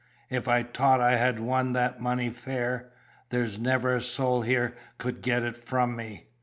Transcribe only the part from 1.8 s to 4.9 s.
money fair, there's never a soul here